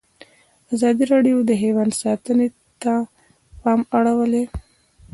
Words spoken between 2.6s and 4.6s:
ته پام اړولی.